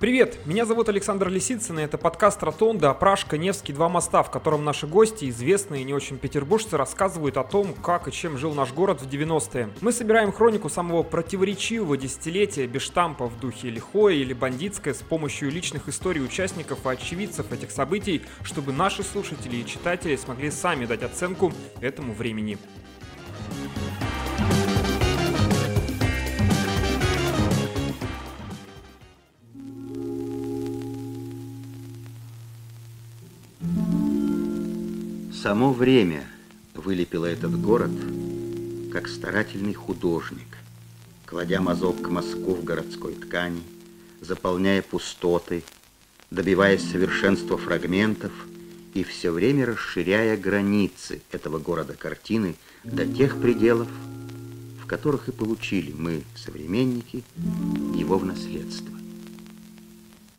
[0.00, 4.64] Привет, меня зовут Александр Лисицын, и это подкаст «Ротонда», «Опрашка», «Невский», «Два моста», в котором
[4.64, 8.72] наши гости, известные и не очень петербуржцы, рассказывают о том, как и чем жил наш
[8.72, 9.70] город в 90-е.
[9.80, 15.50] Мы собираем хронику самого противоречивого десятилетия без штампа в духе лихое или бандитское с помощью
[15.50, 21.02] личных историй участников и очевидцев этих событий, чтобы наши слушатели и читатели смогли сами дать
[21.02, 22.56] оценку этому времени.
[35.48, 36.26] Само время
[36.74, 37.92] вылепило этот город,
[38.92, 40.58] как старательный художник,
[41.24, 43.62] кладя мазок к мазку в городской ткани,
[44.20, 45.64] заполняя пустоты,
[46.30, 48.30] добиваясь совершенства фрагментов
[48.92, 52.54] и все время расширяя границы этого города-картины
[52.84, 53.88] до тех пределов,
[54.82, 57.24] в которых и получили мы, современники,
[57.94, 58.97] его в наследство.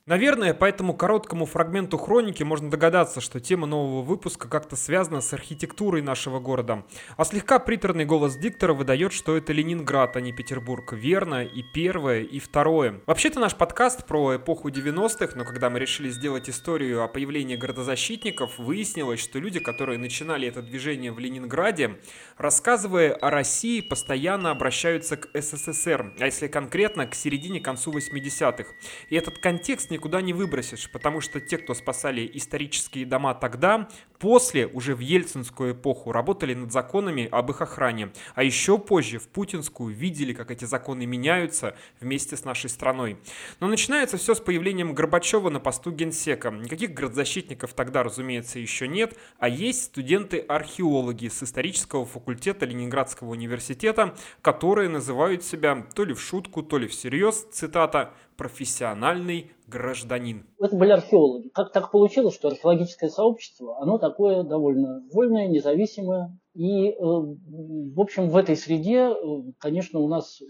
[0.09, 5.31] Наверное, по этому короткому фрагменту хроники можно догадаться, что тема нового выпуска как-то связана с
[5.33, 6.83] архитектурой нашего города.
[7.15, 10.93] А слегка приторный голос диктора выдает, что это Ленинград, а не Петербург.
[10.93, 13.01] Верно, и первое, и второе.
[13.05, 18.57] Вообще-то наш подкаст про эпоху 90-х, но когда мы решили сделать историю о появлении городозащитников,
[18.57, 21.99] выяснилось, что люди, которые начинали это движение в Ленинграде,
[22.39, 28.71] рассказывая о России, постоянно обращаются к СССР, а если конкретно, к середине-концу 80-х.
[29.09, 34.67] И этот контекст никуда не выбросишь, потому что те, кто спасали исторические дома тогда, после,
[34.67, 38.11] уже в ельцинскую эпоху, работали над законами об их охране.
[38.35, 43.17] А еще позже, в путинскую, видели, как эти законы меняются вместе с нашей страной.
[43.59, 46.51] Но начинается все с появлением Горбачева на посту генсека.
[46.51, 54.89] Никаких градозащитников тогда, разумеется, еще нет, а есть студенты-археологи с исторического факультета Ленинградского университета, которые
[54.89, 60.45] называют себя то ли в шутку, то ли всерьез, цитата, профессиональный гражданин.
[60.59, 61.49] Это были археологи.
[61.49, 66.37] Как так получилось, что археологическое сообщество, оно такое довольно вольное, независимое.
[66.55, 69.15] И, э, в общем, в этой среде, э,
[69.59, 70.41] конечно, у нас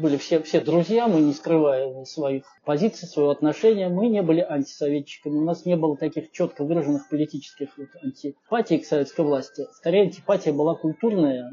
[0.00, 5.36] были все, все друзья, мы не скрывая своих позиций, своего отношения, мы не были антисоветчиками,
[5.36, 9.66] у нас не было таких четко выраженных политических вот, антипатий к советской власти.
[9.74, 11.50] Скорее, антипатия была культурная,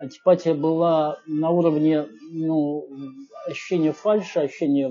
[0.00, 2.88] антипатия была на уровне ну,
[3.46, 4.88] ощущения фальши, ощущения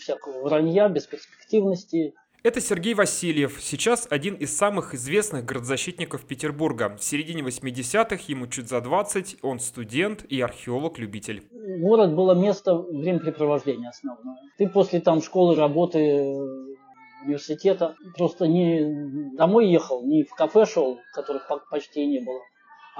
[0.00, 2.14] всякого вранья, бесперспективности.
[2.42, 6.96] Это Сергей Васильев, сейчас один из самых известных городозащитников Петербурга.
[6.98, 11.42] В середине 80-х, ему чуть за 20, он студент и археолог-любитель.
[11.52, 14.38] Город было место времяпрепровождения основное.
[14.56, 16.34] Ты после там школы, работы,
[17.24, 22.40] университета просто не домой ехал, не в кафе шел, которых почти не было,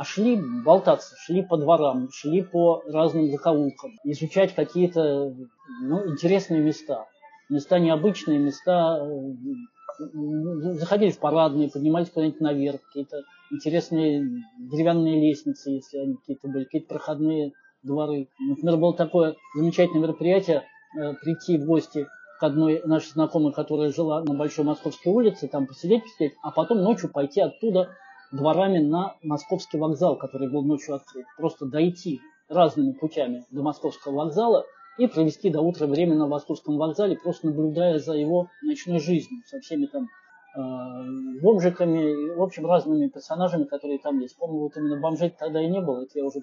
[0.01, 5.35] а шли болтаться, шли по дворам, шли по разным закоулкам, изучать какие-то
[5.83, 7.07] ну, интересные места,
[7.51, 14.27] места необычные, места э, заходили в парадные, поднимались куда-нибудь наверх, какие-то интересные
[14.59, 18.29] деревянные лестницы, если они какие-то были, какие-то проходные дворы.
[18.39, 20.63] Например, было такое замечательное мероприятие
[20.99, 22.07] э, прийти в гости
[22.39, 26.79] к одной нашей знакомой, которая жила на Большой Московской улице, там посидеть, посидеть, а потом
[26.79, 27.91] ночью пойти оттуда
[28.33, 31.27] дворами на Московский вокзал, который был ночью открыт.
[31.37, 34.65] Просто дойти разными путями до Московского вокзала
[34.99, 39.61] и провести до утра время на Московском вокзале, просто наблюдая за его ночной жизнью, со
[39.61, 40.09] всеми там
[40.57, 44.37] э, бомжиками, в общем, разными персонажами, которые там есть.
[44.37, 46.41] Помню, вот именно бомжей тогда и не было, это я уже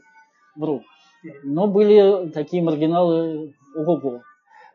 [0.55, 0.83] вру.
[1.43, 4.21] Но были такие маргиналы ого-го.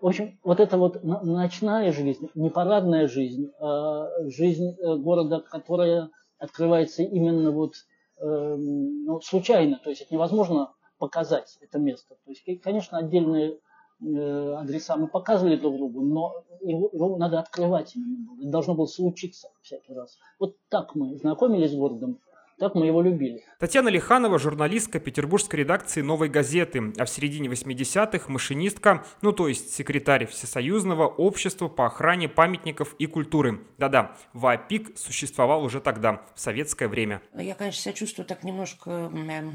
[0.00, 6.10] В общем, вот эта вот ночная жизнь, не парадная жизнь, а жизнь э, города, которая
[6.42, 7.74] открывается именно вот
[8.18, 12.16] э, ну, случайно, то есть это невозможно показать это место.
[12.24, 13.58] То есть, конечно, отдельные
[14.00, 18.40] э, адреса мы показывали друг другу, но его, его надо открывать именно.
[18.40, 20.18] Это должно было случиться всякий раз.
[20.38, 22.18] Вот так мы знакомились с городом,
[22.62, 23.42] так мы его любили.
[23.58, 29.74] Татьяна Лиханова, журналистка петербургской редакции «Новой газеты», а в середине 80-х машинистка, ну то есть
[29.74, 33.62] секретарь Всесоюзного общества по охране памятников и культуры.
[33.78, 37.20] Да-да, ВАПИК существовал уже тогда, в советское время.
[37.36, 39.10] Я, конечно, себя чувствую так немножко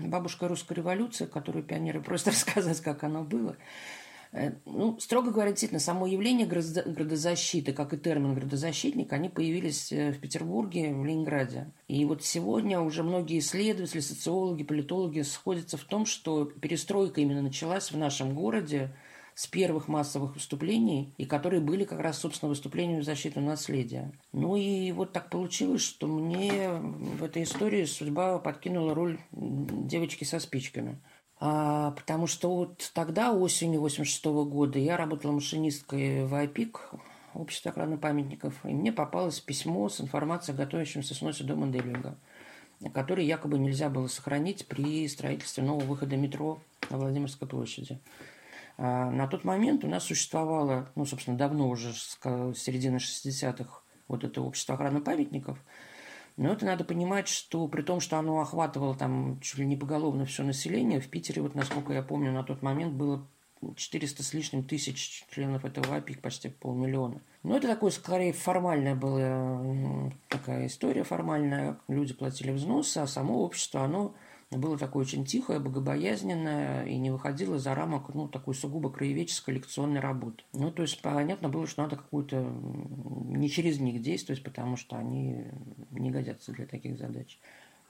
[0.08, 3.56] бабушка русской революции, которую пионеры просто рассказать, как оно было.
[4.32, 10.12] Э, ну, строго говоря, действительно, само явление градозащиты, как и термин градозащитник, они появились э,
[10.12, 11.72] в Петербурге, в Ленинграде.
[11.88, 17.92] И вот сегодня уже многие исследователи, социологи, политологи сходятся в том, что перестройка именно началась
[17.92, 18.94] в нашем городе
[19.34, 24.12] с первых массовых выступлений, и которые были как раз, собственно, выступлениями в защиту наследия.
[24.34, 30.40] Ну и вот так получилось, что мне в этой истории судьба подкинула роль девочки со
[30.40, 31.00] спичками–
[31.40, 36.92] потому что вот тогда, осенью 86 года, я работала машинисткой в АПИК,
[37.34, 42.18] Общество охраны памятников, и мне попалось письмо с информацией о готовящемся сносе дома Делинга,
[42.96, 48.00] который якобы нельзя было сохранить при строительстве нового выхода метро на Владимирской площади.
[48.80, 52.18] А на тот момент у нас существовало, ну, собственно, давно уже, с
[52.56, 55.60] середины 60-х, вот это общество охраны памятников–
[56.38, 60.26] но это надо понимать, что при том, что оно охватывало там чуть ли не поголовно
[60.26, 63.28] все население, в Питере, вот насколько я помню, на тот момент было
[63.76, 67.22] 400 с лишним тысяч членов этого АПИК, почти полмиллиона.
[67.44, 71.80] Но это такое, скорее, формальная была такая история формальная.
[71.88, 74.14] Люди платили взносы, а само общество, оно
[74.52, 80.00] было такое очень тихое, богобоязненное и не выходило за рамок ну, такой сугубо краеведческой лекционной
[80.00, 80.44] работы.
[80.54, 85.44] Ну, то есть понятно было, что надо какую-то не через них действовать, потому что они
[85.92, 87.38] не годятся для таких задач.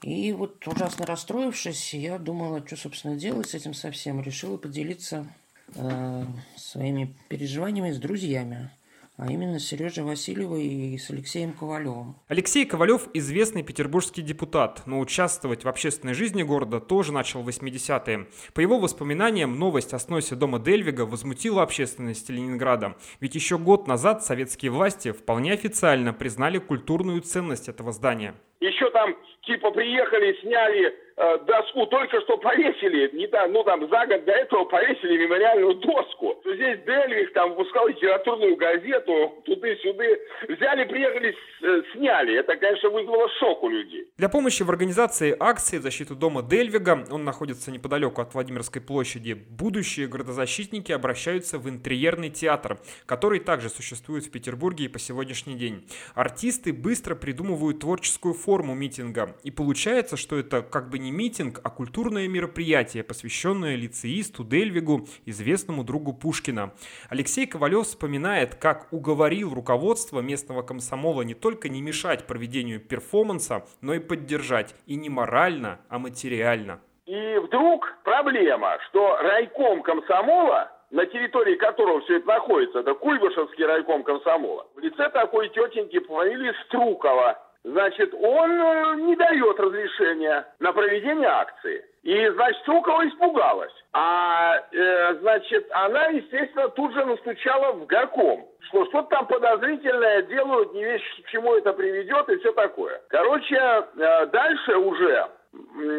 [0.02, 4.20] И вот ужасно расстроившись, я думала, что, собственно, делать с этим совсем.
[4.20, 5.26] Решила поделиться
[5.74, 6.24] э,
[6.56, 8.70] своими переживаниями с друзьями
[9.18, 12.16] а именно Сережей Васильевой и с Алексеем Ковалевым.
[12.28, 18.28] Алексей Ковалев– известный петербургский депутат, но участвовать в общественной жизни города тоже начал в 80-е.
[18.54, 22.96] По его воспоминаниям, новость о сносе дома Дельвига возмутила общественность Ленинграда.
[23.18, 28.36] Ведь еще год назад советские власти вполне официально признали культурную ценность этого здания.
[28.60, 29.16] Еще там
[29.48, 34.32] типа приехали, сняли э, доску, только что повесили, не да, ну там за год до
[34.32, 36.40] этого повесили мемориальную доску.
[36.44, 40.20] Здесь Дельвих там выпускал литературную газету, туды-сюды.
[40.48, 42.36] Взяли, приехали, э, сняли.
[42.36, 44.06] Это, конечно, вызвало шок у людей.
[44.18, 49.34] Для помощи в организации акции в защиту дома Дельвига, он находится неподалеку от Владимирской площади,
[49.34, 55.86] будущие городозащитники обращаются в интерьерный театр, который также существует в Петербурге и по сегодняшний день.
[56.14, 61.70] Артисты быстро придумывают творческую форму митинга, и получается, что это как бы не митинг, а
[61.70, 66.72] культурное мероприятие, посвященное лицеисту Дельвигу, известному другу Пушкина.
[67.10, 73.94] Алексей Ковалев вспоминает, как уговорил руководство местного комсомола не только не мешать проведению перформанса, но
[73.94, 76.80] и поддержать, и не морально, а материально.
[77.04, 84.02] И вдруг проблема, что райком комсомола на территории которого все это находится, это Куйбышевский райком
[84.02, 90.72] комсомола, в лице такой тетеньки по фамилии Струкова, Значит, он э, не дает разрешения на
[90.72, 91.84] проведение акции.
[92.02, 93.72] И, значит, Сукова испугалась.
[93.92, 100.72] А, э, значит, она, естественно, тут же настучала в горком, что что-то там подозрительное делают,
[100.72, 103.00] не весь к чему это приведет и все такое.
[103.08, 105.28] Короче, э, дальше уже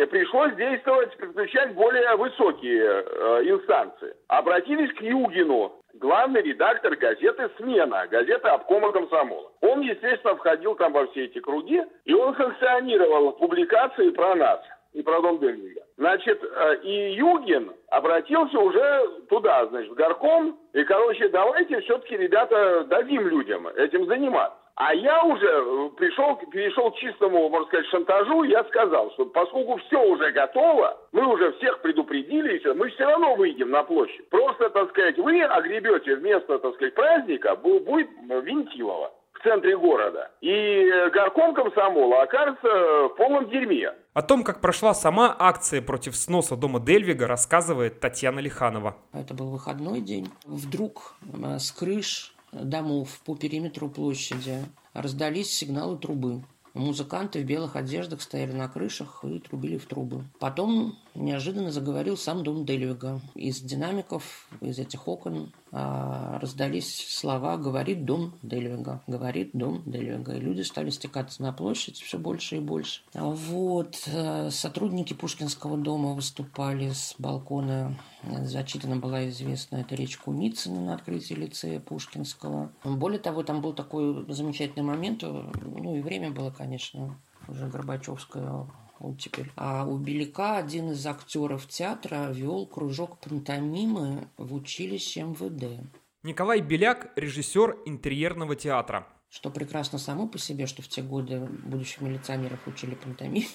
[0.09, 4.13] пришлось действовать, подключать более высокие э, инстанции.
[4.27, 9.51] Обратились к Югину, главный редактор газеты «Смена», газеты обкома комсомола.
[9.61, 14.61] Он, естественно, входил там во все эти круги, и он санкционировал публикации про нас
[14.93, 15.81] и про Дом Бельвига.
[15.97, 22.85] Значит, э, и Югин обратился уже туда, значит, в горком, и, короче, давайте все-таки, ребята,
[22.85, 24.58] дадим людям этим заниматься.
[24.79, 28.43] А я уже э, пришел, перешел к чистому, можно сказать, шантажу.
[28.43, 33.71] Я сказал, что поскольку все уже готово, мы уже всех предупредили, мы все равно выйдем
[33.71, 34.29] на площадь.
[34.29, 40.31] Просто, так сказать, вы огребете вместо, так сказать, праздника, будет Винтилово в центре города.
[40.39, 43.91] И э, горком комсомола окажется в полном дерьме.
[44.13, 48.95] О том, как прошла сама акция против сноса дома Дельвига, рассказывает Татьяна Лиханова.
[49.11, 50.29] Это был выходной день.
[50.45, 56.43] Вдруг э, с крыш домов по периметру площади раздались сигналы трубы.
[56.73, 60.23] Музыканты в белых одеждах стояли на крышах и трубили в трубы.
[60.39, 63.21] Потом неожиданно заговорил сам дом Дельвига.
[63.35, 70.35] Из динамиков, из этих окон а, раздались слова «Говорит дом Дельвига», «Говорит дом Дельвига».
[70.35, 73.01] И люди стали стекаться на площадь все больше и больше.
[73.13, 74.01] Вот.
[74.07, 77.95] Э, сотрудники Пушкинского дома выступали с балкона.
[78.23, 82.71] Зачитана была известна эта речь Куницына на открытии лицея Пушкинского.
[82.83, 88.67] Более того, там был такой замечательный момент, ну и время было, конечно, уже Горбачевское
[88.99, 89.51] оттепель.
[89.55, 95.83] А у Беляка один из актеров театра вел кружок пантомимы в училище МВД.
[96.23, 99.07] Николай Беляк– режиссер интерьерного театра.
[99.29, 103.47] Что прекрасно само по себе, что в те годы будущих милиционеров учили пантомиме.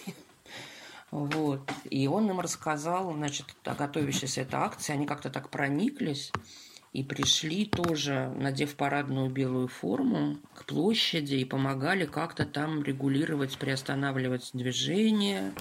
[1.11, 1.71] Вот.
[1.91, 4.93] И он им рассказал, значит, о готовящейся этой акции.
[4.93, 6.33] Они как-то так прониклись
[6.95, 14.51] и пришли тоже, надев парадную белую форму, к площади и помогали как-то там регулировать, приостанавливать
[14.53, 15.53] движение,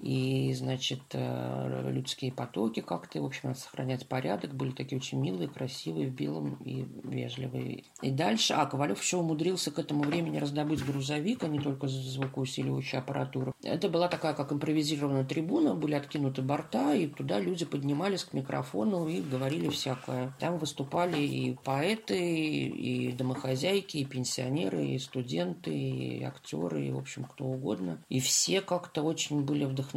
[0.00, 5.48] и, значит, э, людские потоки как-то, в общем, надо сохранять порядок, были такие очень милые,
[5.48, 7.84] красивые, в белом и вежливые.
[8.00, 13.00] И дальше, а, Ковалев еще умудрился к этому времени раздобыть грузовик, а не только звукоусиливающую
[13.00, 13.54] аппаратуру.
[13.62, 19.06] Это была такая, как импровизированная трибуна, были откинуты борта, и туда люди поднимались к микрофону
[19.06, 20.34] и говорили всякое.
[20.38, 27.24] Там выступали и поэты, и домохозяйки, и пенсионеры, и студенты, и актеры, и, в общем,
[27.24, 28.02] кто угодно.
[28.08, 29.89] И все как-то очень были вдохновлены,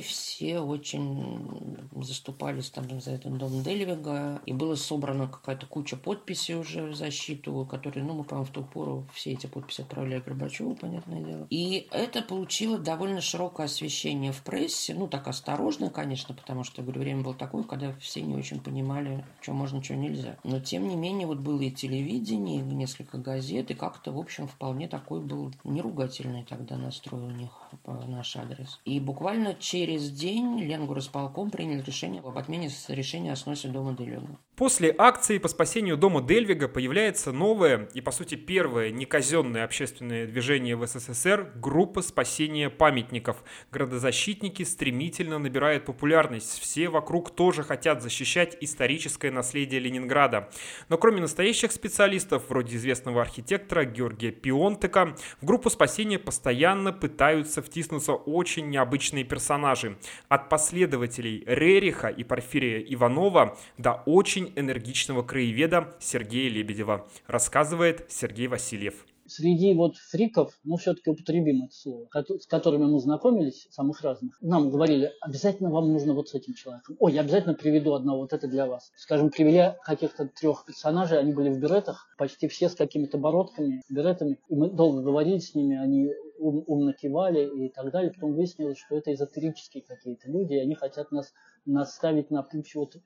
[0.00, 6.84] все очень заступались там за этот дом Дельвига, и была собрана какая-то куча подписей уже
[6.84, 11.22] в защиту, которые, ну, мы, по-моему, в ту пору все эти подписи отправляли Горбачеву, понятное
[11.22, 11.46] дело.
[11.50, 17.00] И это получило довольно широкое освещение в прессе, ну, так осторожно, конечно, потому что, говорю,
[17.00, 20.36] время было такое, когда все не очень понимали, что можно, что нельзя.
[20.44, 24.46] Но, тем не менее, вот было и телевидение, и несколько газет, и как-то, в общем,
[24.46, 27.50] вполне такой был неругательный тогда настрой у них
[27.82, 28.80] по наш адрес.
[28.84, 29.13] И буквально
[29.60, 34.38] через день Ленгорисполком принял решение об отмене решения о сносе дома Делюга.
[34.56, 40.76] После акции по спасению дома Дельвига появляется новое и, по сути, первое неказенное общественное движение
[40.76, 43.42] в СССР– группа спасения памятников.
[43.72, 46.60] Градозащитники стремительно набирают популярность.
[46.60, 50.48] Все вокруг тоже хотят защищать историческое наследие Ленинграда.
[50.88, 58.12] Но кроме настоящих специалистов, вроде известного архитектора Георгия Пионтека, в группу спасения постоянно пытаются втиснуться
[58.12, 59.98] очень необычные персонажи.
[60.28, 69.06] От последователей Рериха и Порфирия Иванова до очень энергичного краеведа Сергея Лебедева, рассказывает Сергей Васильев
[69.26, 74.70] среди вот фриков, ну, все-таки употребим это слово, с которыми мы знакомились, самых разных, нам
[74.70, 76.96] говорили, обязательно вам нужно вот с этим человеком.
[76.98, 78.92] Ой, я обязательно приведу одного, вот это для вас.
[78.96, 84.38] Скажем, привели каких-то трех персонажей, они были в беретах, почти все с какими-то бородками, беретами.
[84.48, 88.12] И мы долго говорили с ними, они ум, умно кивали и так далее.
[88.12, 91.32] Потом выяснилось, что это эзотерические какие-то люди, и они хотят нас
[91.66, 92.96] наставить на путь вот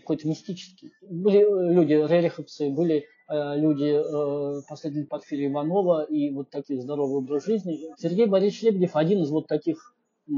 [0.00, 0.92] какой-то мистический.
[1.02, 1.38] Были
[1.72, 7.78] люди рериховцы, были Э, люди, э, последователи Иванова и вот таких здоровый образ жизни.
[7.96, 9.94] Сергей Борисович Лебедев один из вот таких
[10.28, 10.32] э,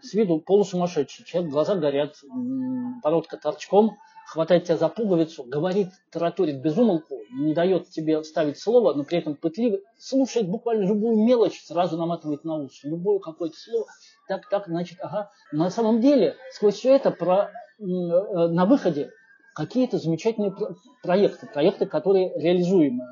[0.00, 2.16] с виду полусумасшедший человек, глаза горят,
[3.02, 8.94] бородка торчком, хватает тебя за пуговицу, говорит, тараторит без умолку, не дает тебе ставить слово,
[8.94, 13.86] но при этом пытливый, слушает буквально любую мелочь, сразу наматывает на уши, любое какое-то слово,
[14.28, 15.30] так, так, значит, ага.
[15.52, 19.10] На самом деле, сквозь все это про, на выходе
[19.54, 20.54] какие-то замечательные
[21.02, 23.04] проекты, проекты, которые реализуемы.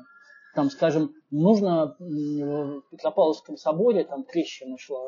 [0.55, 4.99] Там, скажем, нужно в Петропавловском соборе, там трещина шла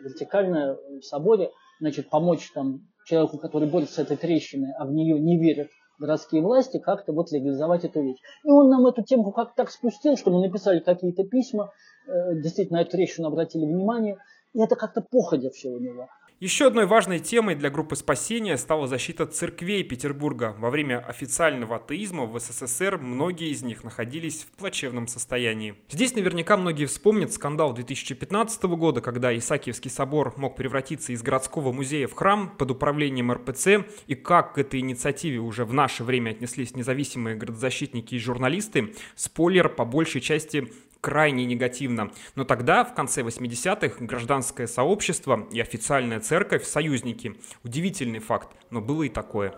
[0.00, 5.18] вертикальная в соборе, значит, помочь там человеку, который борется с этой трещиной, а в нее
[5.18, 5.68] не верят
[5.98, 8.18] городские власти, как-то вот легализовать эту вещь.
[8.44, 11.72] И он нам эту тему как-то так спустил, что мы написали какие-то письма,
[12.06, 14.18] э, действительно на эту трещину обратили внимание,
[14.54, 16.08] и это как-то походя все у него.
[16.42, 20.56] Еще одной важной темой для группы спасения стала защита церквей Петербурга.
[20.58, 25.76] Во время официального атеизма в СССР многие из них находились в плачевном состоянии.
[25.88, 32.08] Здесь наверняка многие вспомнят скандал 2015 года, когда Исаакиевский собор мог превратиться из городского музея
[32.08, 36.74] в храм под управлением РПЦ, и как к этой инициативе уже в наше время отнеслись
[36.74, 38.96] независимые городозащитники и журналисты.
[39.14, 42.10] Спойлер, по большей части крайне негативно.
[42.36, 47.34] Но тогда, в конце 80-х, гражданское сообщество и официальная церковь– союзники.
[47.64, 49.52] Удивительный факт, но было и такое.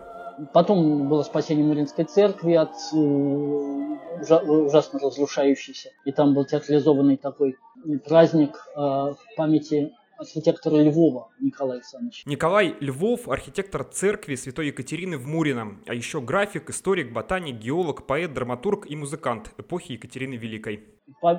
[0.53, 5.91] Потом было спасение Мариинской церкви от э, ужасно разрушающейся.
[6.03, 7.55] И там был театрализованный такой
[8.05, 12.23] праздник э, в памяти архитектора Львова Николая Александровича.
[12.29, 18.33] Николай Львов– архитектор церкви Святой Екатерины в Мурино, а еще график, историк, ботаник, геолог, поэт,
[18.33, 20.83] драматург и музыкант эпохи Екатерины Великой.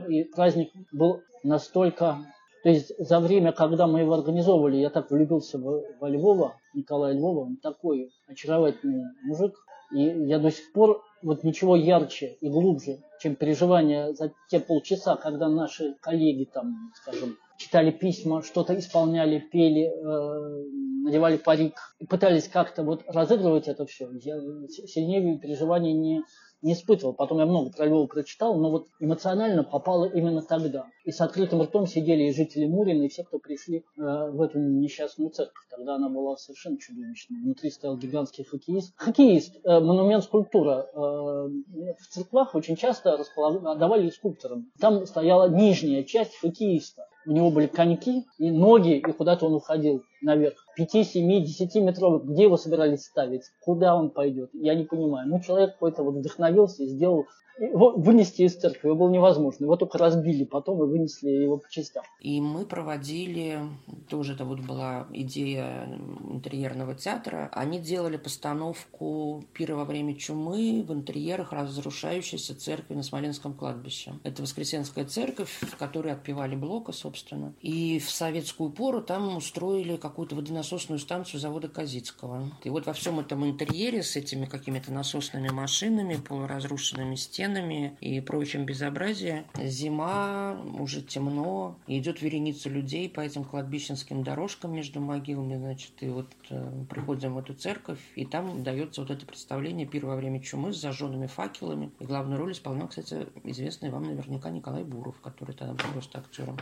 [0.08, 2.18] И праздник был настолько...
[2.62, 7.44] То есть за время, когда мы его организовывали, я так влюбился во Львова, Николая Львова,
[7.44, 9.54] он такой очаровательный мужик,
[9.92, 15.14] и я до сих пор вот ничего ярче и глубже, чем переживания за те полчаса,
[15.16, 21.74] когда наши коллеги там, скажем, читали письма, что-то исполняли, пели, э, надевали парик
[22.08, 24.10] пытались как-то вот разыгрывать это все.
[24.22, 26.22] Я сильнее переживаний не,
[26.62, 27.14] не испытывал.
[27.14, 30.86] Потом я много про Львова прочитал, но вот эмоционально попало именно тогда.
[31.04, 34.58] И с открытым ртом сидели и жители Мурина, и все, кто пришли э, в эту
[34.58, 35.64] несчастную церковь.
[35.70, 37.40] Тогда она была совершенно чудовищной.
[37.42, 38.92] Внутри стоял гигантский хоккеист.
[38.96, 40.88] Хоккеист, э, монумент, скульптура.
[40.92, 43.64] Э, в церквах очень часто располаг...
[43.64, 44.70] отдавали скульпторам.
[44.80, 50.04] Там стояла нижняя часть хоккеиста у него были коньки и ноги, и куда-то он уходил
[50.26, 50.66] наверх.
[50.76, 55.28] 5, 7, 10 метровых, где его собирались ставить, куда он пойдет, я не понимаю.
[55.28, 57.26] Ну, человек какой-то вот вдохновился и сделал
[57.58, 59.64] его вынести из церкви его было невозможно.
[59.64, 62.04] Его только разбили потом и вынесли его по частям.
[62.20, 63.60] И мы проводили,
[64.08, 65.88] тоже это вот была идея
[66.28, 73.54] интерьерного театра, они делали постановку «Пира во время чумы» в интерьерах разрушающейся церкви на Смоленском
[73.54, 74.12] кладбище.
[74.22, 77.54] Это Воскресенская церковь, в которой отпевали Блока, собственно.
[77.62, 82.50] И в советскую пору там устроили какую-то водонасосную станцию завода Казицкого.
[82.64, 88.64] И вот во всем этом интерьере с этими какими-то насосными машинами, полуразрушенными стенами и прочим
[88.64, 96.08] безобразием, зима, уже темно, идет вереница людей по этим кладбищенским дорожкам между могилами, значит, и
[96.08, 100.40] вот э, приходим в эту церковь, и там дается вот это представление «Пир во время
[100.40, 101.90] чумы» с зажженными факелами.
[101.98, 106.56] И главную роль исполнял, кстати, известный вам наверняка Николай Буров, который тогда был просто актером.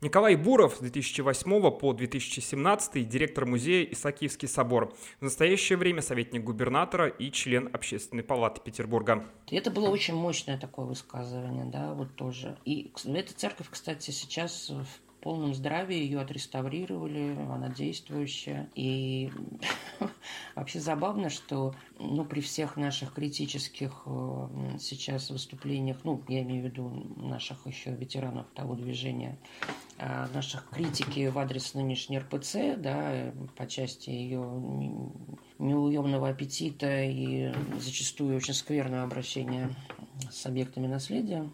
[0.00, 4.94] Николай Буров с 2008 по 2017 директор музея Исаакиевский собор.
[5.20, 9.26] В настоящее время советник губернатора и член Общественной палаты Петербурга.
[9.50, 12.56] Это было очень мощное такое высказывание, да, вот тоже.
[12.64, 18.68] И эта церковь, кстати, сейчас в полном здравии ее отреставрировали, она действующая.
[18.74, 19.32] И
[20.54, 26.66] вообще забавно, что ну, при всех наших критических э, сейчас выступлениях, ну, я имею в
[26.66, 29.38] виду наших еще ветеранов того движения,
[29.96, 34.42] э, наших критики в адрес нынешней РПЦ, да, по части ее
[35.58, 37.50] неуемного аппетита и
[37.80, 39.74] зачастую очень скверного обращения
[40.30, 41.48] с объектами наследия,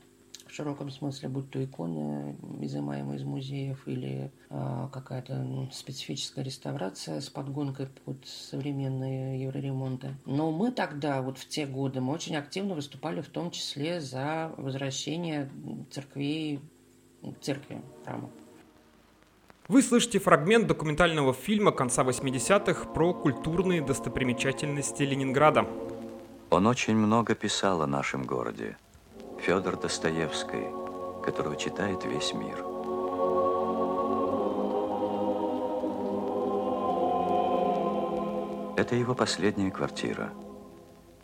[0.51, 7.31] в широком смысле, будь то иконы, изымаемые из музеев, или э, какая-то специфическая реставрация с
[7.31, 10.15] подгонкой под современные евроремонты.
[10.27, 14.53] Но мы тогда, вот в те годы, мы очень активно выступали в том числе за
[14.57, 15.51] возвращение
[15.91, 16.61] церквей,
[17.41, 18.31] церкви, храмов.
[19.69, 25.65] Вы слышите фрагмент документального фильма конца 80-х про культурные достопримечательности Ленинграда.
[26.51, 28.77] Он очень много писал о нашем городе.
[29.43, 30.67] Федор Достоевский,
[31.25, 32.59] которого читает весь мир.
[38.77, 40.31] Это его последняя квартира.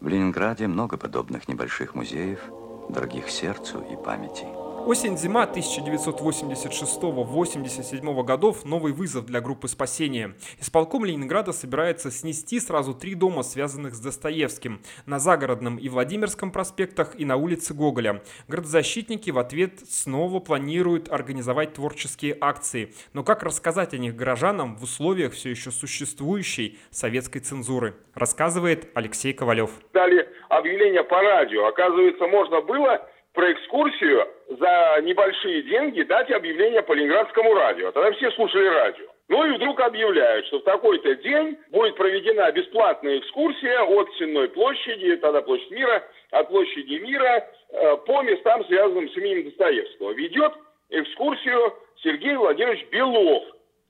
[0.00, 2.40] В Ленинграде много подобных небольших музеев,
[2.88, 4.65] дорогих сердцу и памяти.
[4.86, 10.36] Осень-зима 1986-87 годов– новый вызов для группы спасения.
[10.60, 17.18] Исполком Ленинграда собирается снести сразу три дома, связанных с Достоевским– на Загородном и Владимирском проспектах
[17.18, 18.22] и на улице Гоголя.
[18.46, 22.94] Градозащитники в ответ снова планируют организовать творческие акции.
[23.12, 27.96] Но как рассказать о них горожанам в условиях все еще существующей советской цензуры?
[28.14, 29.72] Рассказывает Алексей Ковалев.
[29.92, 31.66] Дали объявление по радио.
[31.66, 37.90] Оказывается, можно было про экскурсию за небольшие деньги дать объявление по Ленинградскому радио.
[37.92, 39.06] Тогда все слушали радио.
[39.28, 45.16] Ну и вдруг объявляют, что в такой-то день будет проведена бесплатная экскурсия от Сенной площади,
[45.16, 50.12] тогда площадь Мира, от площади Мира э, по местам, связанным с именем Достоевского.
[50.12, 50.52] Ведет
[50.90, 53.42] экскурсию Сергей Владимирович Белов,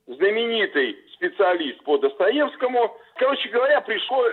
[0.06, 2.96] знаменитый специалист по Достоевскому.
[3.16, 4.24] Короче говоря, пришло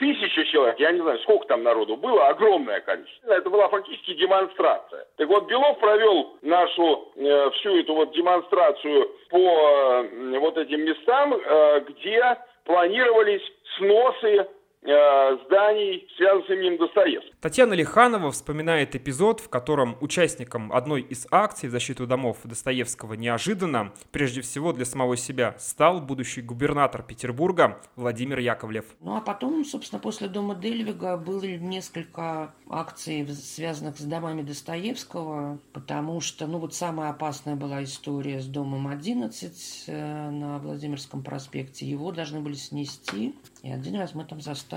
[0.00, 3.32] тысяча человек, я не знаю, сколько там народу было, огромное количество.
[3.32, 5.06] Это была фактически демонстрация.
[5.16, 11.34] Так вот, Белов провел нашу э, всю эту вот демонстрацию по э, вот этим местам,
[11.34, 13.42] э, где планировались
[13.76, 14.48] сносы
[14.82, 17.34] зданий, связанных с именем Достоевского.
[17.40, 23.92] Татьяна Лиханова вспоминает эпизод, в котором участником одной из акций в защиту домов Достоевского неожиданно,
[24.10, 28.86] прежде всего для самого себя, стал будущий губернатор Петербурга Владимир Яковлев.
[29.00, 36.20] Ну а потом, собственно, после дома Дельвига было несколько акций, связанных с домами Достоевского, потому
[36.20, 41.86] что, ну вот самая опасная была история с домом 11 э, на Владимирском проспекте.
[41.86, 44.69] Его должны были снести, и один раз мы там застали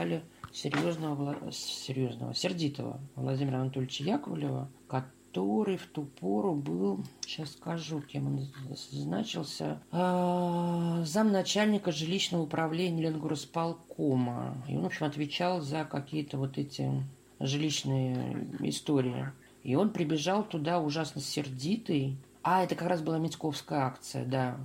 [0.51, 8.47] серьезного, серьезного, сердитого Владимира Анатольевича Яковлева, который в ту пору был, сейчас скажу, кем он
[8.91, 14.56] значился, э, замначальника жилищного управления Ленгоросполкома.
[14.67, 16.91] И он, в общем, отвечал за какие-то вот эти
[17.39, 19.32] жилищные истории.
[19.63, 24.58] И он прибежал туда ужасно сердитый, а, это как раз была Митьковская акция, да.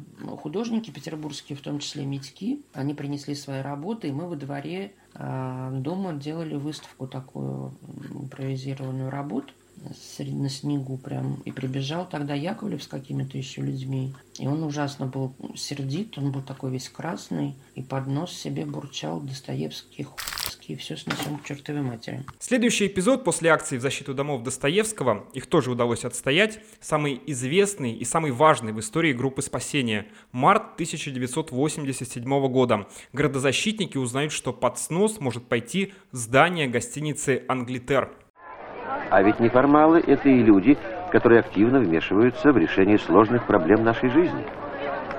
[0.43, 5.71] Художники петербургские, в том числе Митьки, они принесли свои работы, и мы во дворе э,
[5.75, 7.73] дома делали выставку такую
[8.11, 11.37] импровизированную работу на снегу прям.
[11.45, 14.15] И прибежал тогда Яковлев с какими-то еще людьми.
[14.39, 17.55] И он ужасно был сердит, он был такой весь красный.
[17.75, 20.03] И под нос себе бурчал Достоевский,
[20.67, 22.25] и все снесем к чертовой матери.
[22.39, 28.05] Следующий эпизод после акции в защиту домов Достоевского, их тоже удалось отстоять, самый известный и
[28.05, 30.07] самый важный в истории группы спасения.
[30.33, 32.87] Март 1987 года.
[33.13, 38.11] Городозащитники узнают, что под снос может пойти здание гостиницы «Англитер».
[39.11, 40.77] А ведь неформалы– это и люди,
[41.11, 44.45] которые активно вмешиваются в решение сложных проблем нашей жизни.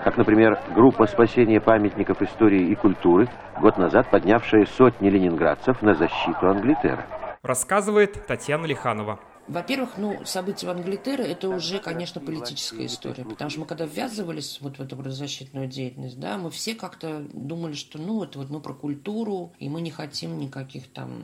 [0.04, 3.28] Как, например, группа спасения памятников истории и культуры,
[3.60, 7.06] год назад поднявшая сотни ленинградцев на защиту Англитера.
[7.44, 9.20] Рассказывает Татьяна Лиханова.
[9.50, 14.60] Во-первых, ну, события в Англитере– это уже, конечно, политическая история, потому что мы когда ввязывались
[14.62, 18.62] вот в эту правозащитную деятельность, да, мы все как-то думали, что, ну, это вот мы
[18.62, 21.24] про культуру, и мы не хотим никаких там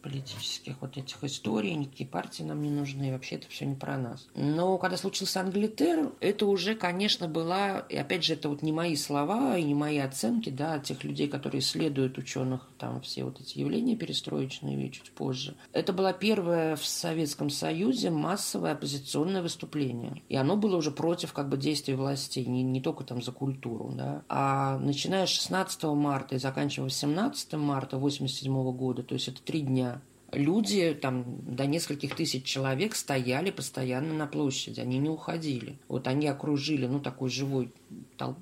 [0.00, 3.98] политических вот этих историй, никакие партии нам не нужны, и вообще это все не про
[3.98, 4.26] нас.
[4.34, 8.96] Но когда случился Англитер, это уже, конечно, была, и опять же, это вот не мои
[8.96, 13.58] слова и не мои оценки, да, тех людей, которые исследуют ученых, там, все вот эти
[13.58, 15.54] явления перестроечные чуть позже.
[15.72, 20.22] Это была первая в Советском Союзе массовое оппозиционное выступление.
[20.28, 23.92] И оно было уже против как бы действий властей, не, не только там за культуру.
[23.94, 24.22] Да?
[24.28, 29.60] А начиная с 16 марта и заканчивая 18 марта 1987 года, то есть это три
[29.60, 30.00] дня,
[30.32, 35.78] люди, там, до нескольких тысяч человек стояли постоянно на площади, они не уходили.
[35.88, 37.72] Вот они окружили, ну, такой живой,
[38.18, 38.36] тол-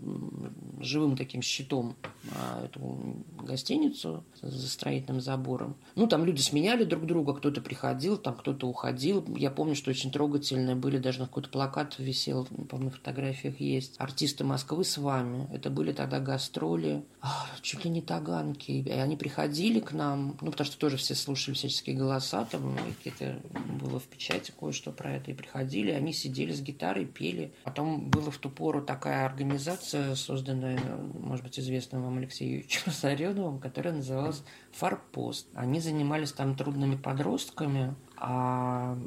[0.81, 1.97] живым таким щитом
[2.33, 5.77] а, эту гостиницу за строительным забором.
[5.95, 9.25] Ну, там люди сменяли друг друга, кто-то приходил, там кто-то уходил.
[9.37, 13.95] Я помню, что очень трогательные были, даже на какой-то плакат висел, в фотографиях есть.
[13.99, 15.49] Артисты Москвы с вами.
[15.53, 18.71] Это были тогда гастроли, ах, чуть ли не таганки.
[18.71, 23.41] И они приходили к нам, ну, потому что тоже все слушали всяческие голоса, там какие-то
[23.81, 27.53] было в печати кое-что про это, и приходили, они сидели с гитарой, пели.
[27.65, 30.79] Потом была в ту пору такая организация, созданная,
[31.15, 35.49] может быть, известным вам Алексею Юрьевичем Сареновым, которая называлась «Форпост».
[35.55, 38.99] Они занимались там трудными подростками, а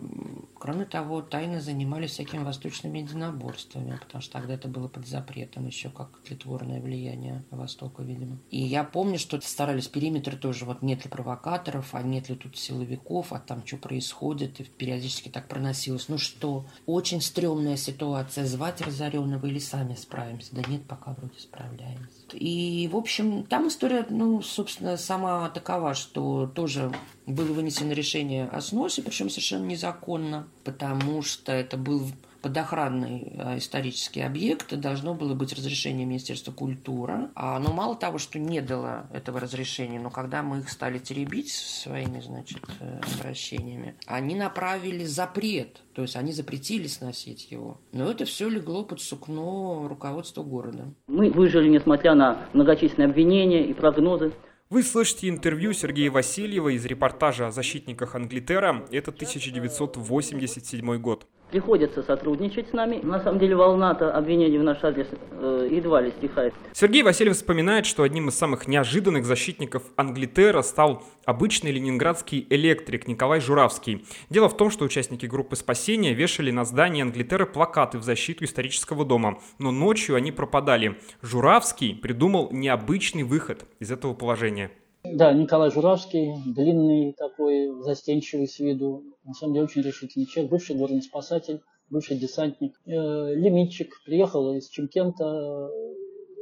[0.58, 5.90] кроме того, тайно занимались всякими восточными единоборствами, потому что тогда это было под запретом еще
[5.90, 8.38] как тлетворное влияние Востока, видимо.
[8.52, 12.58] И я помню, что старались периметр тоже, вот нет ли провокаторов, а нет ли тут
[12.58, 16.08] силовиков, а там что происходит, и периодически так проносилось.
[16.08, 20.56] Ну что, очень стрёмная ситуация, звать разоренного или сами справимся?
[20.56, 22.08] Да нет, пока вроде справляемся.
[22.32, 26.92] И, в общем, там история, ну, собственно, сама такова, что тоже
[27.26, 32.12] было вынесено решение о сносе, причем совершенно незаконно, потому что это был
[32.42, 37.30] подохранный э, исторический объект, должно было быть разрешение Министерства культуры.
[37.36, 41.52] А, но мало того, что не дало этого разрешения, но когда мы их стали теребить
[41.52, 47.80] своими, значит, э, обращениями, они направили запрет, то есть они запретили сносить его.
[47.92, 50.94] Но это все легло под сукно руководства города.
[51.08, 54.34] Мы выжили, несмотря на многочисленные обвинения и прогнозы.
[54.72, 58.86] Вы слышите интервью Сергея Васильева из репортажа о защитниках Англитера.
[58.90, 61.28] Это 1987 год.
[61.52, 63.02] Приходится сотрудничать с нами.
[63.04, 66.54] На самом деле волна-то обвинений в наш адрес э, едва ли стихает.
[66.72, 73.42] Сергей Васильев вспоминает, что одним из самых неожиданных защитников Англитера стал обычный ленинградский электрик Николай
[73.42, 74.06] Журавский.
[74.30, 79.04] Дело в том, что участники группы спасения вешали на здании Англитера плакаты в защиту исторического
[79.04, 80.98] дома, но ночью они пропадали.
[81.22, 84.72] Журавский придумал необычный выход из этого положения.
[85.04, 90.76] Да, Николай Журавский, длинный такой, застенчивый с виду, на самом деле очень решительный человек, бывший
[90.76, 95.70] горный спасатель, бывший десантник, э, лимитчик, приехал из Чемкента,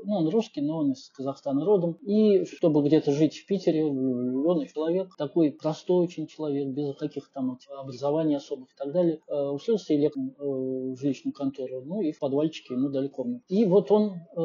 [0.04, 1.98] ну, он русский, но он из Казахстана родом.
[2.02, 7.58] И чтобы где-то жить в Питере, влюбленный человек, такой простой очень человек, без каких там
[7.78, 12.20] образований особых и так далее, э, устроился электром э, в жилищную контору, ну и в
[12.20, 13.44] подвальчике ему дали комнату.
[13.48, 14.40] И вот он, э,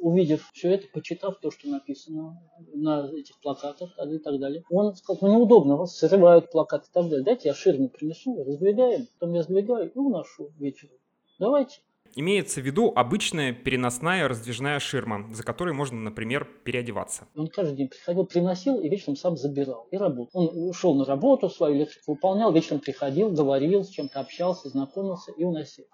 [0.00, 2.40] увидев все это, почитав то, что написано
[2.74, 7.08] на этих плакатах и так далее, он сказал, ну неудобно, вас срывают плакаты и так
[7.08, 10.96] далее, дайте я ширму принесу, раздвигаем, потом я сдвигаю и уношу вечером.
[11.38, 11.80] Давайте.
[12.14, 17.26] Имеется в виду обычная переносная раздвижная ширма, за которой можно, например, переодеваться.
[17.34, 20.28] Он каждый день приходил, приносил и вечером сам забирал и работал.
[20.34, 25.44] Он ушел на работу, свою электрику выполнял, вечером приходил, говорил, с чем-то общался, знакомился и
[25.44, 25.86] уносил.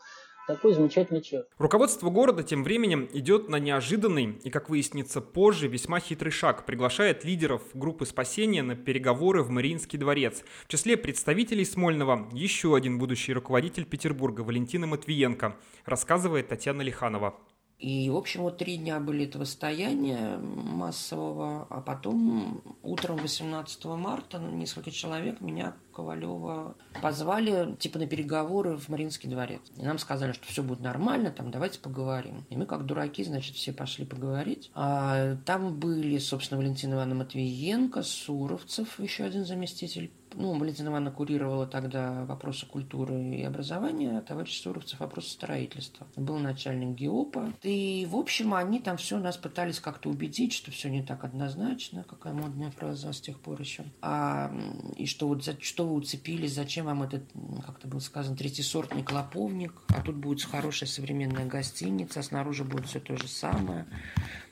[0.48, 1.46] Такой замечательный человек.
[1.58, 6.64] Руководство города тем временем идет на неожиданный и, как выяснится позже, весьма хитрый шаг.
[6.64, 10.42] Приглашает лидеров группы спасения на переговоры в Мариинский дворец.
[10.64, 17.34] В числе представителей Смольного еще один будущий руководитель Петербурга Валентина Матвиенко, рассказывает Татьяна Лиханова.
[17.78, 24.38] И, в общем, вот три дня были этого стояния массового, а потом утром 18 марта
[24.38, 29.60] несколько человек меня, Ковалева, позвали типа на переговоры в Мариинский дворец.
[29.76, 32.44] И нам сказали, что все будет нормально, там давайте поговорим.
[32.50, 34.72] И мы как дураки, значит, все пошли поговорить.
[34.74, 41.66] А там были, собственно, Валентина Ивановна Матвиенко, Суровцев, еще один заместитель ну, Валентина Ивановна курировала
[41.66, 46.07] тогда вопросы культуры и образования, а товарищ Суровцев вопросы строительства.
[46.14, 47.53] Был начальник ГИОПа.
[47.62, 52.05] И, в общем, они там все нас пытались как-то убедить, что все не так однозначно,
[52.05, 53.85] какая модная фраза с тех пор еще.
[54.01, 54.55] А,
[54.96, 57.24] и что вот за что вы уцепились, зачем вам этот,
[57.66, 62.87] как то было сказано, третьесортный клоповник, а тут будет хорошая современная гостиница, а снаружи будет
[62.87, 63.87] все то же самое.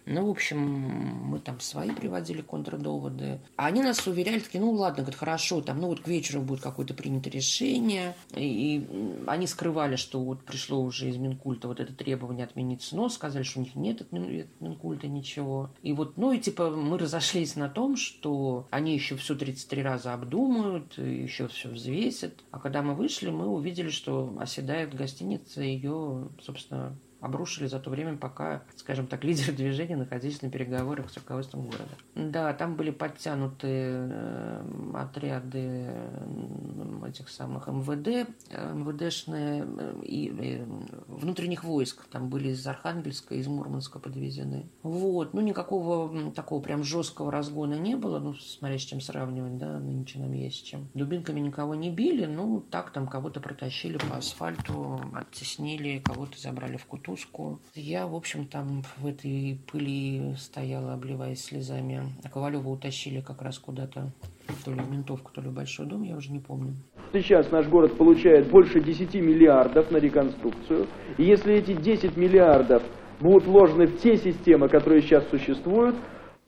[0.06, 3.40] Ну, в общем, мы там свои приводили контрдоводы.
[3.56, 6.60] А они нас уверяли, такие, ну ладно, говорит, хорошо, там, ну вот к вечеру будет
[6.60, 8.14] какое-то принято решение.
[8.34, 8.88] И, и
[9.26, 13.58] они скрывали, что вот пришло уже из Минкульта вот это требование отменить снос, сказали, что
[13.58, 15.70] у них нет от Минкульта ничего.
[15.82, 20.14] И вот, ну и типа мы разошлись на том, что они еще все 33 раза
[20.14, 22.44] обдумают, еще все взвесят.
[22.52, 28.16] А когда мы вышли, мы увидели, что оседает гостиница, ее, собственно, обрушили за то время,
[28.16, 31.90] пока, скажем так, лидеры движения находились на переговорах с руководством города.
[32.14, 35.90] Да, там были подтянуты э, отряды
[37.06, 40.64] этих самых МВД, МВДшные э, и, и
[41.08, 42.06] внутренних войск.
[42.08, 44.66] Там были из Архангельска, из Мурманска подвезены.
[44.82, 45.34] Вот.
[45.34, 50.18] Ну, никакого такого прям жесткого разгона не было, ну, смотря с чем сравнивать, да, нынче
[50.18, 50.88] нам есть чем.
[50.94, 56.86] Дубинками никого не били, ну, так там кого-то протащили по асфальту, оттеснили, кого-то забрали в
[56.86, 57.60] куту кукушку.
[57.74, 62.02] Я, в общем, там в этой пыли стояла, обливаясь слезами.
[62.24, 64.12] А Ковалева утащили как раз куда-то,
[64.64, 66.74] то ли в ментовку, то ли в большой дом, я уже не помню.
[67.12, 70.86] Сейчас наш город получает больше 10 миллиардов на реконструкцию.
[71.18, 72.82] И если эти 10 миллиардов
[73.20, 75.96] будут вложены в те системы, которые сейчас существуют,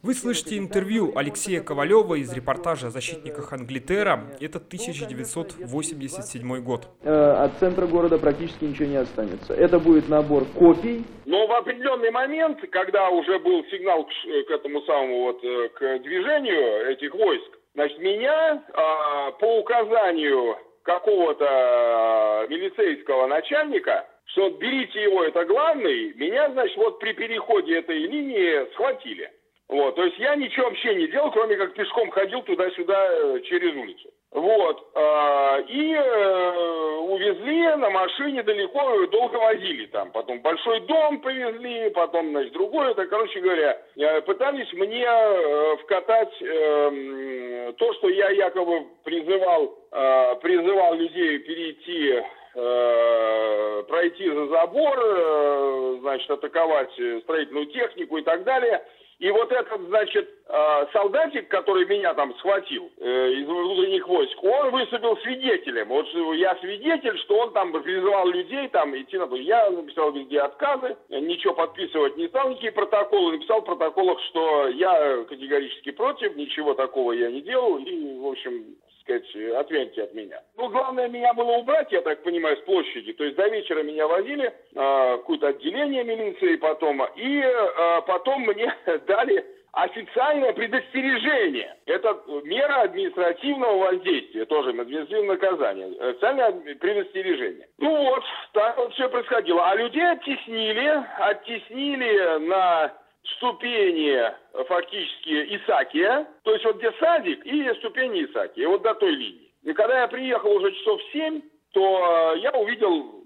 [0.00, 4.30] вы слышите интервью Алексея Ковалева из репортажа о защитниках Англитера.
[4.40, 6.86] Это 1987 год.
[7.02, 9.54] Э, от центра города практически ничего не останется.
[9.54, 11.04] Это будет набор копий.
[11.26, 14.10] Но в определенный момент, когда уже был сигнал к,
[14.46, 22.46] к этому самому вот, э, к движению этих войск, значит, меня а, по указанию какого-то
[22.48, 29.32] милицейского начальника, что берите его, это главный, меня, значит, вот при переходе этой линии схватили.
[29.68, 33.74] Вот, то есть я ничего вообще не делал, кроме как пешком ходил туда-сюда э, через
[33.74, 34.08] улицу.
[34.30, 40.10] Вот, э, и э, увезли на машине далеко, долго возили там.
[40.12, 42.92] Потом большой дом повезли, потом, значит, другой.
[42.92, 50.34] Это, короче говоря, э, пытались мне э, вкатать э, то, что я якобы призывал, э,
[50.40, 52.22] призывал людей перейти
[52.54, 56.92] э, пройти за забор, э, значит, атаковать
[57.24, 58.82] строительную технику и так далее–
[59.18, 64.70] и вот этот, значит, э, солдатик, который меня там схватил э, из внутренних войск, он
[64.70, 65.88] выступил свидетелем.
[65.88, 69.34] Вот я свидетель, что он там призывал людей там идти на то.
[69.34, 73.32] Я написал везде отказы, ничего подписывать не стал, никакие протоколы.
[73.32, 77.76] Написал в протоколах, что я категорически против, ничего такого я не делал.
[77.78, 78.76] И, в общем,
[79.08, 80.40] сказать, отвяньте от меня.
[80.56, 83.12] Ну, главное меня было убрать, я так понимаю, с площади.
[83.12, 88.74] То есть до вечера меня возили э, какое-то отделение милиции потом, и э, потом мне
[89.06, 91.76] дали официальное предостережение.
[91.86, 96.10] Это мера административного воздействия, тоже административное наказание.
[96.10, 97.68] Официальное предостережение.
[97.78, 99.68] Ну вот, так вот все происходило.
[99.68, 102.92] А людей оттеснили, оттеснили на
[103.36, 109.12] ступени э, фактически Исакия, то есть вот где садик и ступени Исакия, вот до той
[109.12, 109.52] линии.
[109.62, 113.18] И когда я приехал уже часов в 7, то э, я увидел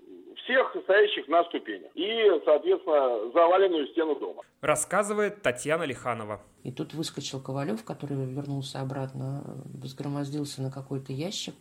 [0.45, 4.43] всех стоящих на ступенях и, соответственно, заваленную стену дома.
[4.61, 6.41] Рассказывает Татьяна Лиханова.
[6.65, 9.43] И тут выскочил Ковалев, который вернулся обратно,
[9.83, 11.55] взгромоздился на какой-то ящик,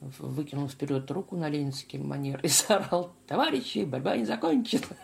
[0.00, 4.96] выкинул вперед руку на ленинский манер и заорал «Товарищи, борьба не закончена!»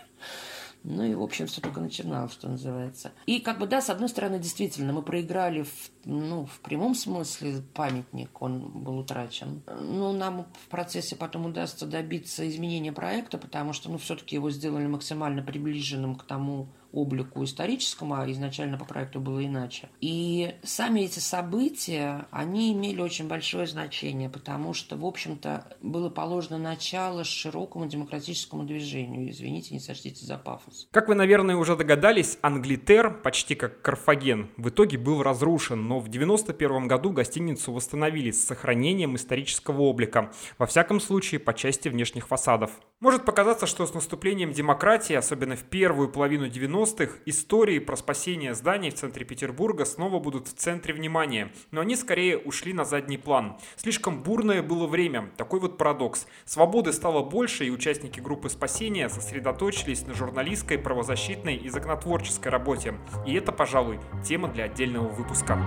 [0.84, 3.12] Ну и, в общем, все только начиналось, что называется.
[3.24, 7.62] И как бы, да, с одной стороны, действительно, мы проиграли в, ну, в прямом смысле
[7.72, 9.62] памятник, он был утрачен.
[9.66, 14.86] Ну, нам в процессе потом удастся добиться изменения проекта, потому что, ну, все-таки его сделали
[14.86, 19.88] максимально приближенным к тому, облику историческому, а изначально по проекту было иначе.
[20.00, 26.58] И сами эти события, они имели очень большое значение, потому что, в общем-то, было положено
[26.58, 29.30] начало широкому демократическому движению.
[29.30, 30.88] Извините, не сочтите за пафос.
[30.90, 36.08] Как вы, наверное, уже догадались, Англитер, почти как Карфаген, в итоге был разрушен, но в
[36.08, 42.70] 91 году гостиницу восстановили с сохранением исторического облика, во всяком случае по части внешних фасадов.
[43.00, 46.48] Может показаться, что с наступлением демократии, особенно в первую половину
[46.84, 51.96] 90-х, истории про спасение зданий в центре Петербурга снова будут в центре внимания, но они
[51.96, 53.56] скорее ушли на задний план.
[53.76, 56.26] Слишком бурное было время, такой вот парадокс.
[56.44, 62.94] Свободы стало больше, и участники группы спасения сосредоточились на журналистской, правозащитной и законотворческой работе.
[63.26, 65.58] И это, пожалуй, тема для отдельного выпуска.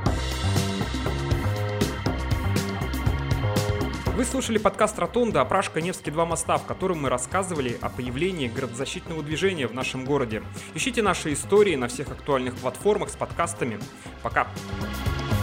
[4.17, 9.21] Вы слушали подкаст «Ротонда» «Опрашка Невский два моста», в котором мы рассказывали о появлении городозащитного
[9.21, 10.41] движения в нашем городе.
[10.73, 13.79] Ищите наши истории на всех актуальных платформах с подкастами.
[14.23, 14.45] Пока!
[14.45, 15.36] Пока!